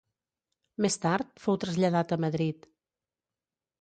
[0.85, 2.67] Més tard, fou traslladat a Madrid.